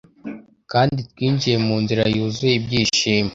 [0.71, 3.29] Kandi twinjiye munzira yuzuye ibyishimo